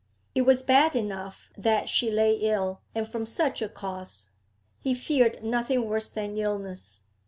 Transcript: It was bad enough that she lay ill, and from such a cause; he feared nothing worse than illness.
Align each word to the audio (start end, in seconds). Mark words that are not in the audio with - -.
It 0.33 0.47
was 0.47 0.63
bad 0.63 0.95
enough 0.95 1.51
that 1.55 1.87
she 1.87 2.09
lay 2.09 2.33
ill, 2.33 2.81
and 2.95 3.07
from 3.07 3.27
such 3.27 3.61
a 3.61 3.69
cause; 3.69 4.31
he 4.79 4.95
feared 4.95 5.43
nothing 5.43 5.87
worse 5.87 6.09
than 6.09 6.37
illness. 6.39 7.03